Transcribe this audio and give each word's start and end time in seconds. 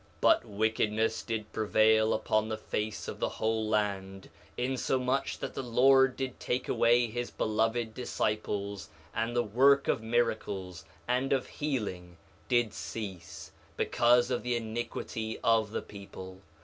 1:13 0.01 0.07
But 0.21 0.45
wickedness 0.45 1.21
did 1.21 1.53
prevail 1.53 2.11
upon 2.15 2.49
the 2.49 2.57
face 2.57 3.07
of 3.07 3.19
the 3.19 3.29
whole 3.29 3.67
land, 3.69 4.31
insomuch 4.57 5.37
that 5.37 5.53
the 5.53 5.61
Lord 5.61 6.15
did 6.17 6.39
take 6.39 6.67
away 6.67 7.05
his 7.05 7.29
beloved 7.29 7.93
disciples, 7.93 8.89
and 9.13 9.35
the 9.35 9.43
work 9.43 9.87
of 9.87 10.01
miracles 10.01 10.85
and 11.07 11.31
of 11.31 11.45
healing 11.45 12.17
did 12.49 12.73
cease 12.73 13.51
because 13.77 14.31
of 14.31 14.41
the 14.41 14.55
iniquity 14.55 15.37
of 15.43 15.69
the 15.69 15.83
people. 15.83 16.41